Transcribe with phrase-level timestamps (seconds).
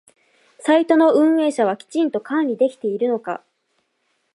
[0.57, 3.43] サイトの運営者はきちんと管理できているのか？